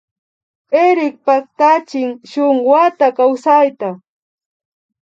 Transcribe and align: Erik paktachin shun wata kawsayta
Erik 0.83 1.13
paktachin 1.25 2.09
shun 2.31 2.55
wata 2.69 3.07
kawsayta 3.17 3.89